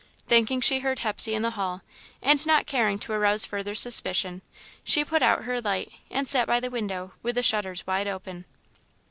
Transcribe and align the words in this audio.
Thinking 0.27 0.61
she 0.61 0.79
heard 0.79 0.97
Hepsey 0.97 1.35
in 1.35 1.43
the 1.43 1.51
hall, 1.51 1.83
and 2.23 2.43
not 2.43 2.65
caring 2.65 2.97
to 2.97 3.11
arouse 3.11 3.45
further 3.45 3.75
suspicion, 3.75 4.41
she 4.83 5.05
put 5.05 5.21
out 5.21 5.43
her 5.43 5.61
light 5.61 5.91
and 6.09 6.27
sat 6.27 6.47
by 6.47 6.59
the 6.59 6.71
window, 6.71 7.13
with 7.21 7.35
the 7.35 7.43
shutters 7.43 7.85
wide 7.85 8.07
open. 8.07 8.45